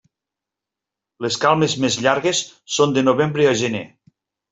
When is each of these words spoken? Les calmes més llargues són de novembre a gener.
Les 1.25 1.37
calmes 1.43 1.75
més 1.83 1.97
llargues 2.05 2.39
són 2.77 2.97
de 2.97 3.05
novembre 3.11 3.47
a 3.51 3.53
gener. 3.61 3.83